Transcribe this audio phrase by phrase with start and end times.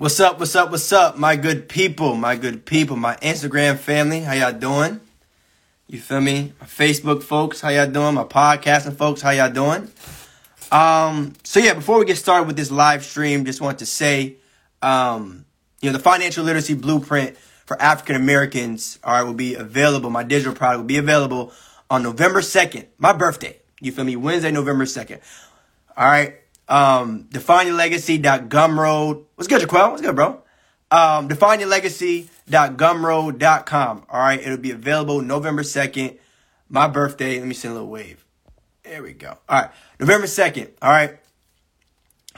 [0.00, 0.38] What's up?
[0.38, 0.70] What's up?
[0.70, 4.20] What's up, my good people, my good people, my Instagram family?
[4.20, 4.98] How y'all doing?
[5.88, 6.54] You feel me?
[6.58, 8.14] My Facebook folks, how y'all doing?
[8.14, 9.92] My podcasting folks, how y'all doing?
[10.72, 14.36] Um, so yeah, before we get started with this live stream, just want to say,
[14.80, 15.44] um,
[15.82, 17.36] you know, the financial literacy blueprint
[17.66, 20.08] for African Americans, all right, will be available.
[20.08, 21.52] My digital product will be available
[21.90, 23.58] on November 2nd, my birthday.
[23.82, 24.16] You feel me?
[24.16, 25.20] Wednesday, November 2nd.
[25.94, 26.39] All right.
[26.70, 29.24] Um, defineyourlegacy.gumroad.
[29.34, 29.90] What's good, Jaquel?
[29.90, 30.42] What's good, bro?
[30.90, 34.06] Um, defineyourlegacy.gumroad.com.
[34.08, 34.40] All right.
[34.40, 36.16] It'll be available November 2nd,
[36.68, 37.38] my birthday.
[37.38, 38.24] Let me send a little wave.
[38.84, 39.36] There we go.
[39.48, 39.70] All right.
[39.98, 40.70] November 2nd.
[40.80, 41.18] All right.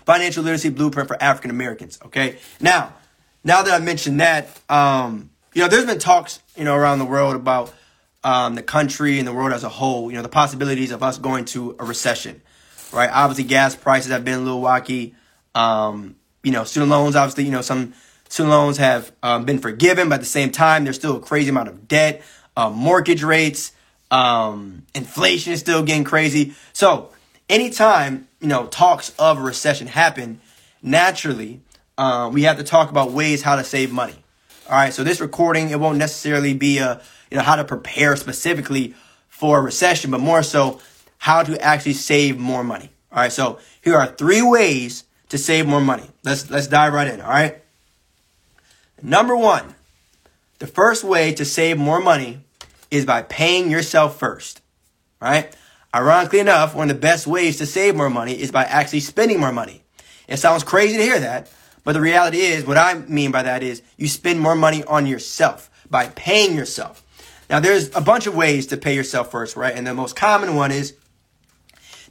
[0.05, 1.98] Financial literacy blueprint for African Americans.
[2.05, 2.39] Okay.
[2.61, 2.95] Now,
[3.45, 7.05] now that I mentioned that, um, you know, there's been talks, you know, around the
[7.05, 7.73] world about
[8.25, 11.19] um, the country and the world as a whole, you know, the possibilities of us
[11.19, 12.42] going to a recession,
[12.92, 13.10] right?
[13.12, 15.14] Obviously, gas prices have been a little wacky.
[15.55, 17.95] Um, you know, student loans, obviously, you know, some
[18.28, 21.50] student loans have um, been forgiven, but at the same time, there's still a crazy
[21.50, 22.22] amount of debt,
[22.56, 23.72] uh, mortgage rates,
[24.11, 26.55] um, inflation is still getting crazy.
[26.72, 27.11] So,
[27.48, 30.41] anytime, you know, talks of a recession happen,
[30.83, 31.61] naturally,
[31.97, 34.17] uh, we have to talk about ways how to save money.
[34.69, 37.00] All right, so this recording, it won't necessarily be a
[37.33, 38.95] you know, how to prepare specifically
[39.28, 40.80] for a recession, but more so
[41.23, 42.91] how to actually save more money.
[43.12, 43.31] All right.
[43.31, 46.11] So here are three ways to save more money.
[46.25, 47.20] Let's, let's dive right in.
[47.20, 47.62] All right.
[49.01, 49.77] Number one,
[50.59, 52.41] the first way to save more money
[52.91, 54.62] is by paying yourself first.
[55.20, 55.55] Right.
[55.95, 59.39] Ironically enough, one of the best ways to save more money is by actually spending
[59.39, 59.84] more money.
[60.27, 61.48] It sounds crazy to hear that,
[61.84, 65.07] but the reality is, what I mean by that is you spend more money on
[65.07, 67.05] yourself by paying yourself.
[67.48, 69.77] Now, there's a bunch of ways to pay yourself first, right?
[69.77, 70.95] And the most common one is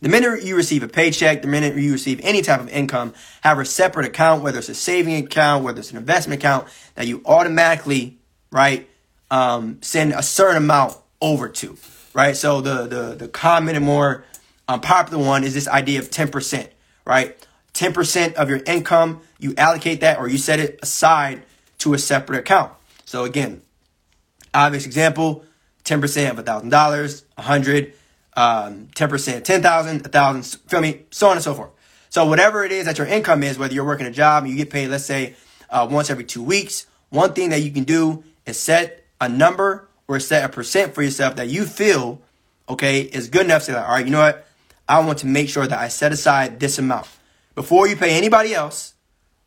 [0.02, 3.60] the minute you receive a paycheck, the minute you receive any type of income, have
[3.60, 7.22] a separate account, whether it's a saving account, whether it's an investment account, that you
[7.26, 8.20] automatically,
[8.52, 8.90] right,
[9.30, 11.78] um, send a certain amount over to,
[12.14, 12.36] right?
[12.36, 14.24] So the the the common and more
[14.68, 16.70] um, popular one is this idea of ten percent,
[17.06, 17.38] right?
[17.74, 21.44] Ten percent of your income, you allocate that or you set it aside
[21.80, 22.74] to a separate account.
[23.06, 23.62] So again,
[24.54, 25.46] Obvious example,
[25.86, 27.94] 10% of $1,000, 100,
[28.36, 31.06] um, 10%, 10,000, 1,000, feel me?
[31.12, 31.72] So on and so forth.
[32.10, 34.58] So whatever it is that your income is, whether you're working a job and you
[34.58, 35.36] get paid, let's say,
[35.70, 39.88] uh, once every two weeks, one thing that you can do is set a number
[40.08, 42.22] or set a percent for yourself that you feel,
[42.68, 44.46] okay, is good enough to say, like, all right, you know what?
[44.90, 47.08] I want to make sure that I set aside this amount.
[47.56, 48.94] Before you pay anybody else,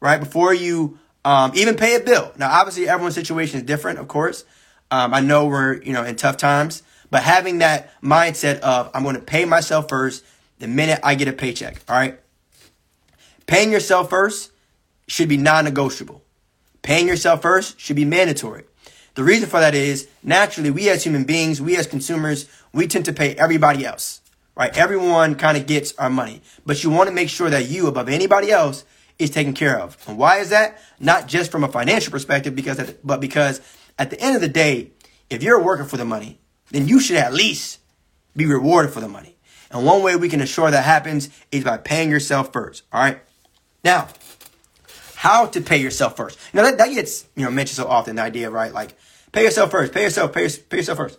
[0.01, 0.19] right?
[0.19, 2.33] Before you um, even pay a bill.
[2.39, 4.45] Now, obviously, everyone's situation is different, of course.
[4.91, 6.83] Um, I know we're, you know, in tough times,
[7.15, 10.25] but having that mindset of I'm going to pay myself first
[10.59, 11.81] the minute I get a paycheck.
[11.89, 12.19] All right.
[13.47, 14.51] Paying yourself first
[15.07, 16.25] should be non negotiable.
[16.83, 18.65] Paying yourself first should be mandatory.
[19.15, 23.05] The reason for that is naturally, we as human beings, we as consumers, we tend
[23.05, 24.21] to pay everybody else,
[24.57, 24.77] right?
[24.77, 28.09] Everyone kind of gets our money, but you want to make sure that you, above
[28.09, 28.85] anybody else,
[29.21, 29.97] is taken care of.
[30.09, 30.81] And why is that?
[30.99, 33.61] Not just from a financial perspective, because, but because
[34.01, 34.91] at the end of the day,
[35.31, 36.41] if you're working for the money,
[36.75, 37.79] then you should at least
[38.37, 39.37] be rewarded for the money.
[39.71, 42.85] And one way we can ensure that happens is by paying yourself first.
[42.93, 43.21] All right.
[43.83, 44.09] Now,
[45.17, 46.39] how to pay yourself first?
[46.53, 48.73] Now that, that gets, you know, mentioned so often, the idea, right?
[48.73, 48.97] Like,
[49.33, 51.19] pay yourself first, pay yourself, pay, pay yourself first.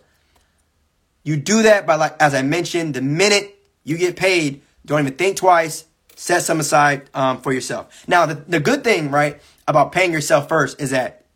[1.24, 5.14] You do that by, like, as I mentioned, the minute you get paid, don't even
[5.14, 5.84] think twice,
[6.14, 8.04] set some aside um, for yourself.
[8.06, 11.26] Now, the, the good thing, right, about paying yourself first is that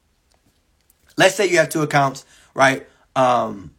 [1.21, 2.89] Let's say you have two accounts, right?
[3.15, 3.73] Um,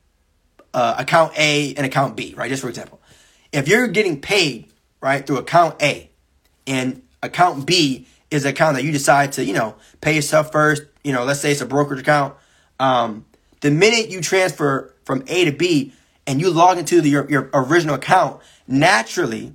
[0.73, 2.49] uh, account A and account B, right?
[2.49, 3.01] Just for example,
[3.51, 4.71] if you're getting paid,
[5.01, 6.09] right, through account A,
[6.67, 10.83] and account B is an account that you decide to, you know, pay yourself first.
[11.03, 12.35] You know, let's say it's a brokerage account.
[12.79, 13.25] Um,
[13.59, 15.93] the minute you transfer from A to B
[16.25, 19.53] and you log into the, your, your original account, naturally,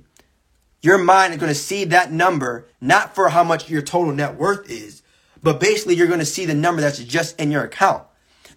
[0.81, 4.35] your mind is going to see that number not for how much your total net
[4.35, 5.01] worth is,
[5.41, 8.03] but basically, you're going to see the number that's just in your account.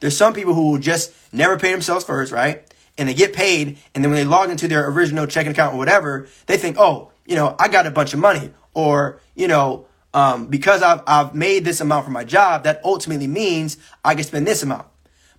[0.00, 2.67] There's some people who will just never pay themselves first, right?
[2.99, 5.79] And they get paid, and then when they log into their original checking account or
[5.79, 8.50] whatever, they think, oh, you know, I got a bunch of money.
[8.75, 13.26] Or, you know, um, because I've, I've made this amount for my job, that ultimately
[13.26, 14.87] means I can spend this amount.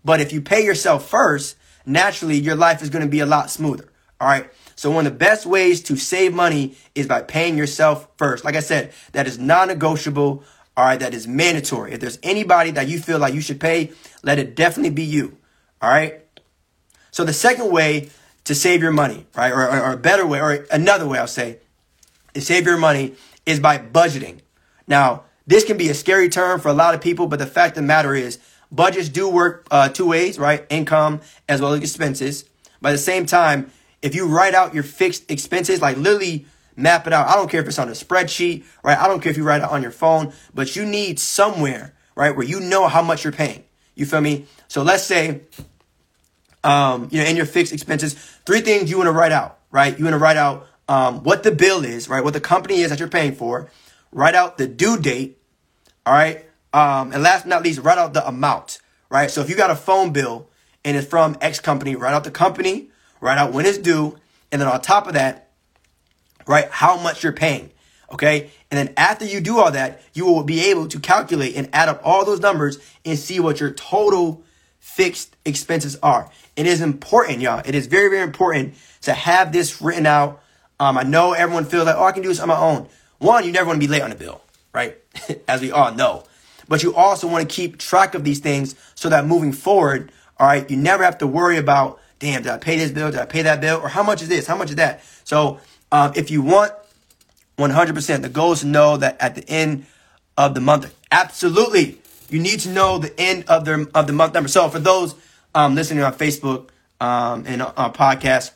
[0.03, 1.55] But if you pay yourself first,
[1.85, 3.91] naturally your life is going to be a lot smoother.
[4.19, 4.49] All right.
[4.75, 8.43] So one of the best ways to save money is by paying yourself first.
[8.43, 10.43] Like I said, that is non-negotiable
[10.81, 11.91] all right, that is mandatory.
[11.91, 13.91] If there's anybody that you feel like you should pay,
[14.23, 15.37] let it definitely be you.
[15.79, 16.21] All right.
[17.11, 18.09] So the second way
[18.45, 21.27] to save your money, right, or, or, or a better way, or another way I'll
[21.27, 21.59] say,
[22.33, 23.13] to save your money
[23.45, 24.39] is by budgeting.
[24.87, 27.77] Now, this can be a scary term for a lot of people, but the fact
[27.77, 28.39] of the matter is,
[28.71, 30.65] budgets do work uh, two ways, right?
[30.71, 32.45] Income as well as expenses.
[32.81, 33.69] But at the same time,
[34.01, 37.27] if you write out your fixed expenses, like literally map it out.
[37.27, 38.97] I don't care if it's on a spreadsheet, right?
[38.97, 42.35] I don't care if you write it on your phone, but you need somewhere, right,
[42.35, 43.63] where you know how much you're paying.
[43.95, 44.45] You feel me?
[44.67, 45.41] So let's say,
[46.63, 48.13] um, you know, in your fixed expenses,
[48.45, 49.97] three things you want to write out, right?
[49.97, 52.23] You want to write out um, what the bill is, right?
[52.23, 53.69] What the company is that you're paying for.
[54.11, 55.37] Write out the due date,
[56.05, 56.45] all right?
[56.73, 58.79] Um, and last but not least, write out the amount,
[59.09, 59.29] right?
[59.29, 60.49] So if you got a phone bill
[60.83, 62.89] and it's from X company, write out the company,
[63.19, 64.17] write out when it's due,
[64.51, 65.50] and then on top of that,
[66.47, 66.69] right?
[66.69, 67.71] How much you're paying.
[68.11, 68.51] Okay.
[68.69, 71.89] And then after you do all that, you will be able to calculate and add
[71.89, 74.43] up all those numbers and see what your total
[74.79, 76.29] fixed expenses are.
[76.55, 77.61] It is important, y'all.
[77.65, 80.41] It is very, very important to have this written out.
[80.79, 82.87] Um, I know everyone feels like, oh, I can do this on my own.
[83.19, 84.41] One, you never want to be late on a bill,
[84.73, 84.97] right?
[85.47, 86.23] As we all know.
[86.67, 90.47] But you also want to keep track of these things so that moving forward, all
[90.47, 93.11] right, you never have to worry about, damn, did I pay this bill?
[93.11, 93.79] Did I pay that bill?
[93.79, 94.47] Or how much is this?
[94.47, 95.03] How much is that?
[95.23, 95.59] So
[95.91, 96.73] um, if you want
[97.57, 99.85] 100%, the goal is to know that at the end
[100.37, 101.99] of the month, absolutely,
[102.29, 104.47] you need to know the end of the of the month number.
[104.47, 105.15] So for those
[105.53, 108.51] um, listening on Facebook um, and on podcast,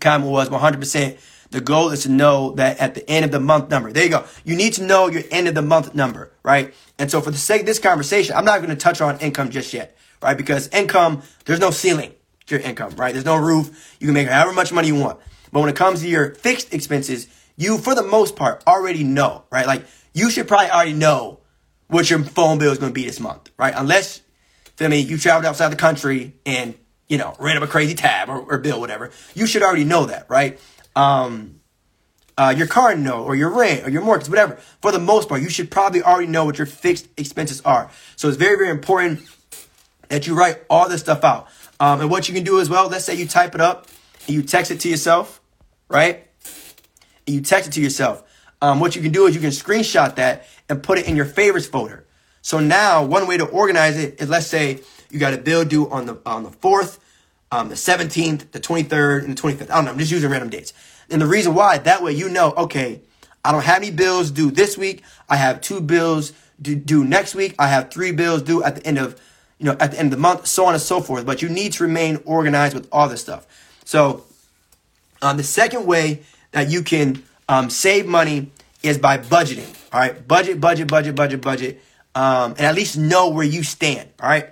[0.00, 1.18] comment was 100%.
[1.50, 3.92] The goal is to know that at the end of the month number.
[3.92, 4.24] There you go.
[4.44, 6.74] You need to know your end of the month number, right?
[6.98, 9.50] And so for the sake of this conversation, I'm not going to touch on income
[9.50, 10.36] just yet, right?
[10.36, 12.12] Because income, there's no ceiling
[12.46, 13.12] to your income, right?
[13.12, 13.96] There's no roof.
[14.00, 15.20] You can make however much money you want.
[15.56, 19.44] But when it comes to your fixed expenses, you, for the most part, already know,
[19.50, 19.66] right?
[19.66, 21.40] Like, you should probably already know
[21.86, 23.72] what your phone bill is going to be this month, right?
[23.74, 24.20] Unless,
[24.76, 26.74] feel me, you traveled outside the country and,
[27.08, 29.12] you know, ran up a crazy tab or, or bill, whatever.
[29.32, 30.60] You should already know that, right?
[30.94, 31.60] Um,
[32.36, 34.56] uh, your car note or your rent or your mortgage, whatever.
[34.82, 37.90] For the most part, you should probably already know what your fixed expenses are.
[38.16, 39.20] So it's very, very important
[40.10, 41.48] that you write all this stuff out.
[41.80, 43.86] Um, and what you can do as well, let's say you type it up
[44.26, 45.40] and you text it to yourself,
[45.88, 46.26] right?
[47.26, 48.22] And you text it to yourself.
[48.62, 51.26] Um, what you can do is you can screenshot that and put it in your
[51.26, 52.04] favorites folder.
[52.42, 54.80] So now one way to organize it is let's say
[55.10, 56.98] you got a bill due on the on the fourth,
[57.50, 59.70] um, the 17th, the 23rd, and the 25th.
[59.70, 59.90] I don't know.
[59.92, 60.72] I'm just using random dates.
[61.10, 63.00] And the reason why, that way you know, okay,
[63.44, 65.02] I don't have any bills due this week.
[65.28, 67.54] I have two bills due next week.
[67.58, 69.20] I have three bills due at the end of,
[69.58, 71.24] you know, at the end of the month, so on and so forth.
[71.24, 73.46] But you need to remain organized with all this stuff.
[73.84, 74.24] So
[75.22, 76.22] um, the second way
[76.52, 78.50] that you can um, save money
[78.82, 79.72] is by budgeting.
[79.92, 81.82] All right, budget, budget, budget, budget, budget,
[82.14, 84.08] um, and at least know where you stand.
[84.20, 84.48] All right.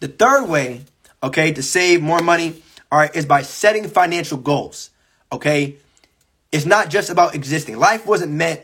[0.00, 0.82] The third way,
[1.22, 4.90] okay, to save more money, all right, is by setting financial goals.
[5.30, 5.76] Okay,
[6.50, 7.78] it's not just about existing.
[7.78, 8.60] Life wasn't meant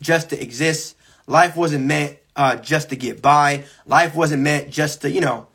[0.00, 0.96] just to exist.
[1.26, 3.64] Life wasn't meant uh, just to get by.
[3.86, 5.48] Life wasn't meant just to you know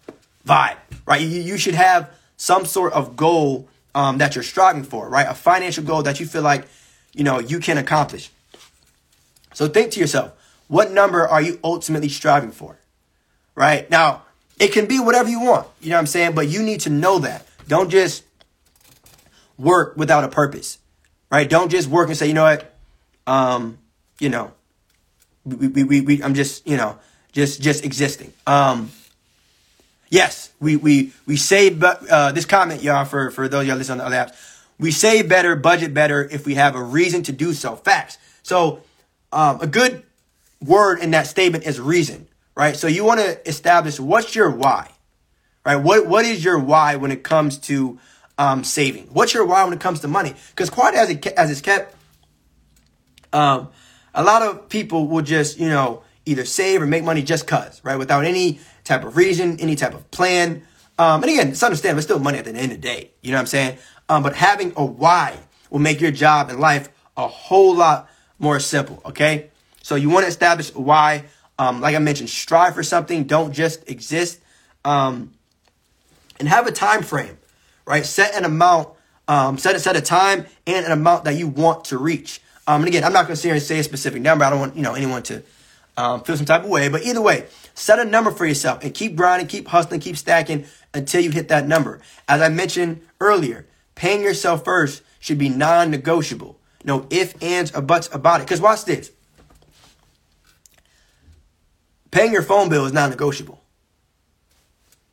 [0.45, 0.77] vibe.
[1.05, 1.21] Right?
[1.21, 5.25] You, you should have some sort of goal um, that you're striving for, right?
[5.27, 6.67] A financial goal that you feel like,
[7.15, 8.29] you know, you can accomplish.
[9.55, 10.33] So think to yourself,
[10.67, 12.77] what number are you ultimately striving for?
[13.55, 13.89] Right?
[13.89, 14.21] Now,
[14.59, 16.35] it can be whatever you want, you know what I'm saying?
[16.35, 17.47] But you need to know that.
[17.67, 18.23] Don't just
[19.57, 20.77] work without a purpose,
[21.31, 21.49] right?
[21.49, 22.71] Don't just work and say, you know what,
[23.25, 23.79] um,
[24.19, 24.51] you know,
[25.43, 26.99] we, we, we, we I'm just, you know,
[27.31, 28.31] just, just existing.
[28.45, 28.91] Um,
[30.09, 34.11] Yes, we we we save uh, this comment, y'all, for for those y'all listening on
[34.11, 34.35] the other apps.
[34.79, 37.75] We save better, budget better if we have a reason to do so.
[37.75, 38.17] Facts.
[38.43, 38.81] So,
[39.33, 40.03] um, a good
[40.63, 42.75] word in that statement is reason, right?
[42.75, 44.91] So you want to establish what's your why,
[45.65, 45.77] right?
[45.77, 47.99] What what is your why when it comes to
[48.37, 49.07] um, saving?
[49.11, 50.33] What's your why when it comes to money?
[50.51, 51.93] Because quite as it as it's kept,
[53.33, 53.69] um,
[54.13, 57.81] a lot of people will just you know either save or make money just cause,
[57.83, 57.97] right?
[57.97, 60.63] Without any type of reason, any type of plan.
[60.99, 61.99] Um, and again, it's understandable.
[61.99, 63.11] It's still money at the end of the day.
[63.21, 63.77] You know what I'm saying?
[64.09, 65.37] Um, but having a why
[65.69, 69.01] will make your job and life a whole lot more simple.
[69.05, 69.49] Okay.
[69.83, 71.25] So you want to establish why.
[71.59, 73.23] Um, like I mentioned, strive for something.
[73.23, 74.39] Don't just exist.
[74.85, 75.33] Um,
[76.39, 77.37] and have a time frame,
[77.85, 78.05] right?
[78.05, 78.89] Set an amount,
[79.27, 82.41] um, set a set a time and an amount that you want to reach.
[82.67, 84.45] Um, and again, I'm not going to sit here and say a specific number.
[84.45, 85.43] I don't want you know anyone to
[85.95, 86.89] feel some type of way.
[86.89, 87.45] But either way,
[87.77, 91.49] set a number for yourself and keep grinding, keep hustling, keep stacking until you hit
[91.49, 92.01] that number.
[92.27, 96.59] As I mentioned earlier, paying yourself first should be non-negotiable.
[96.83, 98.45] No ifs, ands, or buts about it.
[98.45, 99.11] Because watch this.
[102.09, 103.61] Paying your phone bill is non-negotiable.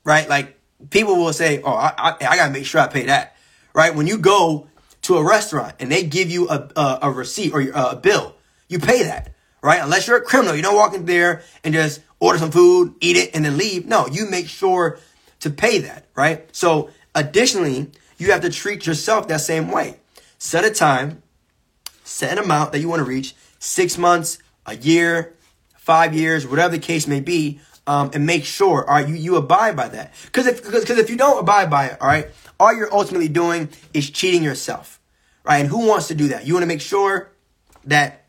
[0.04, 0.28] Right?
[0.28, 0.58] Like
[0.90, 3.36] people will say, "Oh, I, I, I gotta make sure I pay that."
[3.74, 3.94] Right?
[3.94, 4.68] When you go
[5.02, 8.36] to a restaurant and they give you a a, a receipt or uh, a bill,
[8.68, 9.82] you pay that right?
[9.82, 13.16] Unless you're a criminal, you don't walk in there and just order some food, eat
[13.16, 13.86] it, and then leave.
[13.86, 14.98] No, you make sure
[15.40, 16.48] to pay that, right?
[16.54, 19.96] So additionally, you have to treat yourself that same way.
[20.38, 21.22] Set a time,
[22.02, 25.34] set an amount that you want to reach, six months, a year,
[25.76, 29.36] five years, whatever the case may be, um, and make sure, all right, you, you
[29.36, 30.14] abide by that.
[30.24, 32.28] Because if, cause, cause if you don't abide by it, all right,
[32.58, 35.00] all you're ultimately doing is cheating yourself,
[35.44, 35.58] right?
[35.58, 36.46] And who wants to do that?
[36.46, 37.30] You want to make sure
[37.84, 38.24] that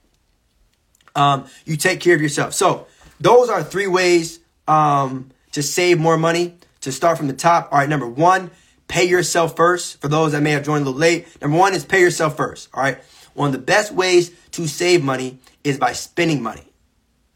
[1.15, 2.54] um, you take care of yourself.
[2.54, 2.88] So
[3.19, 6.57] those are three ways um, to save more money.
[6.81, 8.51] To start from the top, all right, number one,
[8.88, 10.00] pay yourself first.
[10.01, 12.69] For those that may have joined a little late, number one is pay yourself first,
[12.75, 13.00] all right?
[13.34, 16.72] One of the best ways to save money is by spending money,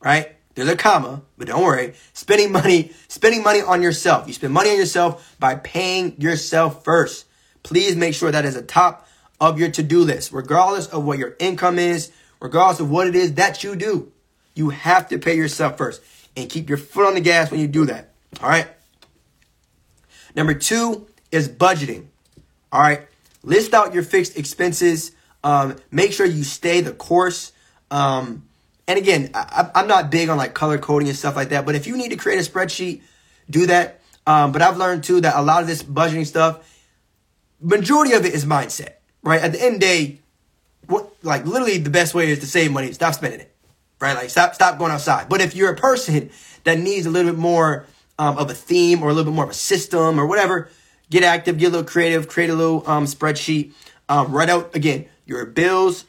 [0.01, 0.35] right?
[0.53, 1.93] There's a comma, but don't worry.
[2.13, 4.27] Spending money, spending money on yourself.
[4.27, 7.25] You spend money on yourself by paying yourself first.
[7.63, 9.07] Please make sure that is a top
[9.41, 13.33] of your to-do list, regardless of what your income is, regardless of what it is
[13.33, 14.11] that you do.
[14.59, 16.01] You have to pay yourself first
[16.35, 18.09] and keep your foot on the gas when you do that.
[18.41, 18.67] All right.
[20.35, 22.07] Number two is budgeting.
[22.69, 23.07] All right.
[23.41, 25.13] List out your fixed expenses.
[25.45, 27.53] Um, make sure you stay the course.
[27.89, 28.49] Um,
[28.85, 31.75] and again, I, am not big on like color coding and stuff like that, but
[31.75, 33.01] if you need to create a spreadsheet,
[33.49, 34.01] do that.
[34.27, 36.69] Um, but I've learned too that a lot of this budgeting stuff,
[37.61, 39.41] majority of it is mindset, right?
[39.41, 40.19] At the end of the day,
[40.87, 43.55] what like literally the best way is to save money, stop spending it,
[43.99, 44.15] right?
[44.15, 45.29] Like stop stop going outside.
[45.29, 46.29] But if you're a person
[46.63, 47.85] that needs a little bit more
[48.17, 50.69] um, of a theme or a little bit more of a system or whatever,
[51.09, 53.73] get active, get a little creative, create a little um, spreadsheet,
[54.07, 56.05] um, write out again your bills,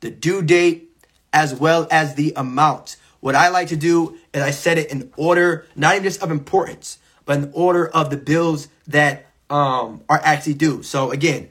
[0.00, 0.90] the due date,
[1.32, 2.96] as well as the amount.
[3.20, 6.30] What I like to do is I set it in order, not even just of
[6.30, 10.82] importance, but in order of the bills that um, are actually due.
[10.82, 11.50] So again,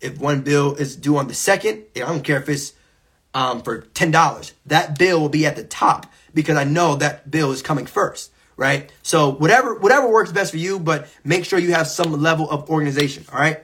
[0.00, 2.72] if one bill is due on the second, I don't care if it's
[3.34, 7.30] um, for ten dollars, that bill will be at the top because I know that
[7.30, 8.90] bill is coming first, right?
[9.02, 12.68] So whatever whatever works best for you, but make sure you have some level of
[12.70, 13.60] organization, all right?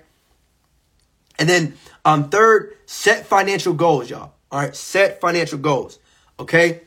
[1.38, 4.32] And then um, third, set financial goals, y'all.
[4.50, 5.98] All right, set financial goals.
[6.40, 6.80] Okay,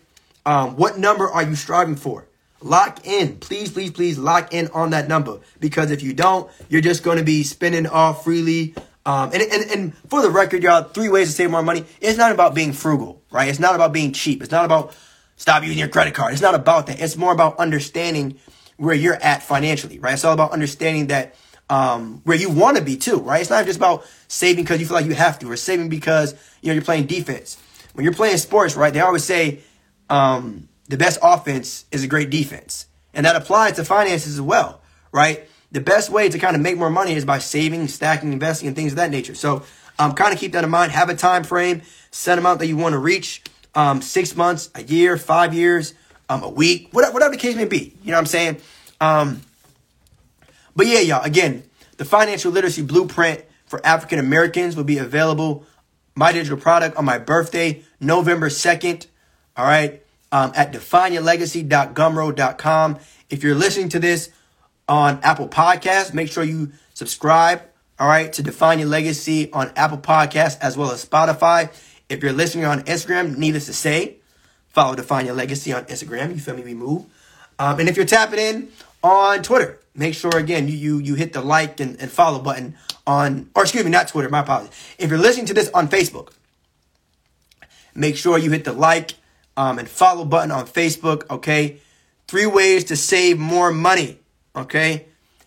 [0.45, 2.25] um, what number are you striving for?
[2.63, 6.81] Lock in, please, please, please lock in on that number because if you don't, you're
[6.81, 8.75] just going to be spending off freely.
[9.05, 11.85] Um, and, and, and for the record, y'all, three ways to save more money.
[11.99, 13.47] It's not about being frugal, right?
[13.49, 14.41] It's not about being cheap.
[14.43, 14.95] It's not about
[15.37, 16.33] stop using your credit card.
[16.33, 17.01] It's not about that.
[17.01, 18.37] It's more about understanding
[18.77, 20.13] where you're at financially, right?
[20.13, 21.35] It's all about understanding that
[21.69, 23.41] um, where you want to be too, right?
[23.41, 26.35] It's not just about saving because you feel like you have to, or saving because
[26.61, 27.57] you know you're playing defense.
[27.93, 28.93] When you're playing sports, right?
[28.93, 29.61] They always say
[30.09, 34.81] um, the best offense is a great defense, and that applies to finances as well,
[35.11, 35.47] right?
[35.71, 38.75] The best way to kind of make more money is by saving, stacking, investing, and
[38.75, 39.35] things of that nature.
[39.35, 39.63] So,
[39.99, 40.91] um, kind of keep that in mind.
[40.91, 43.41] Have a time frame, set amount that you want to reach.
[43.73, 45.93] Um, six months, a year, five years,
[46.27, 47.93] um, a week, whatever, whatever the case may be.
[48.03, 48.57] You know what I'm saying?
[48.99, 49.41] Um,
[50.75, 51.63] but yeah, y'all, again,
[51.97, 55.65] the financial literacy blueprint for African Americans will be available,
[56.15, 59.07] my digital product, on my birthday, November 2nd.
[59.55, 60.01] All right.
[60.31, 62.99] Um, at defineyourlegacy.gumroad.com.
[63.29, 64.29] If you're listening to this
[64.87, 67.61] on Apple Podcasts, make sure you subscribe,
[67.99, 71.71] all right, to Define Your Legacy on Apple Podcasts as well as Spotify.
[72.09, 74.17] If you're listening on Instagram, needless to say,
[74.67, 76.33] follow Define Your Legacy on Instagram.
[76.33, 76.63] You feel me?
[76.63, 77.05] We move.
[77.59, 78.69] Um, and if you're tapping in
[79.03, 82.75] on Twitter, make sure again you you, you hit the like and, and follow button
[83.05, 86.31] on or excuse me not twitter my apologies if you're listening to this on facebook
[87.93, 89.15] make sure you hit the like
[89.57, 91.77] um, and follow button on facebook okay
[92.27, 94.17] three ways to save more money
[94.55, 95.05] okay